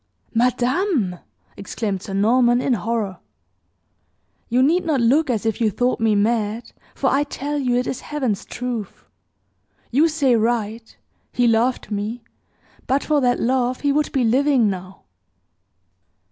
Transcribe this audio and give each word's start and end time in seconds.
"Madame," 0.33 1.19
exclaimed 1.55 2.01
Sir 2.01 2.15
Norman, 2.15 2.59
in 2.59 2.73
horror. 2.73 3.19
"You 4.49 4.63
need 4.63 4.83
not 4.83 4.99
look 4.99 5.29
as 5.29 5.45
if 5.45 5.61
you 5.61 5.69
thought 5.69 5.99
me 5.99 6.15
mad, 6.15 6.71
for 6.95 7.07
I 7.11 7.23
tell 7.23 7.59
you 7.59 7.75
it 7.77 7.85
is 7.85 8.01
Heaven's 8.01 8.43
truth! 8.43 9.05
You 9.91 10.07
say 10.07 10.35
right 10.35 10.97
he 11.31 11.45
loved 11.47 11.91
me; 11.91 12.23
but 12.87 13.03
for 13.03 13.21
that 13.21 13.39
love 13.39 13.81
he 13.81 13.91
would 13.91 14.11
be 14.11 14.23
living 14.23 14.71
now!" 14.71 15.03